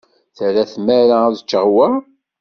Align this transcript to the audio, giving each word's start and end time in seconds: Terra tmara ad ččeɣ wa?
Terra 0.37 0.63
tmara 0.73 1.17
ad 1.27 1.35
ččeɣ 1.43 1.65
wa? 1.75 1.89